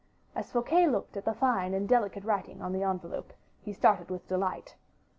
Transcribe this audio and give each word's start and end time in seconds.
As 0.33 0.51
Fouquet 0.51 0.87
looked 0.87 1.15
at 1.15 1.25
the 1.25 1.35
fine 1.35 1.75
and 1.75 1.87
delicate 1.87 2.23
writing 2.23 2.59
on 2.63 2.73
the 2.73 2.81
envelope, 2.81 3.33
he 3.61 3.71
started 3.71 4.09
with 4.09 4.27
delight. 4.27 4.75